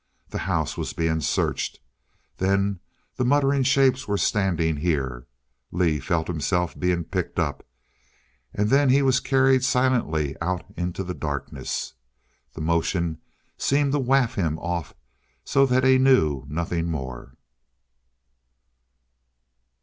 [0.29, 1.77] The house was being searched....
[2.37, 2.79] Then
[3.17, 5.27] the muttering shapes were standing here.
[5.71, 7.63] Lee felt himself being picked up.
[8.51, 11.93] And then he was carried silently out into the darkness.
[12.55, 13.19] The motion
[13.59, 14.95] seemed to waft him off
[15.45, 17.35] so that he knew nothing more.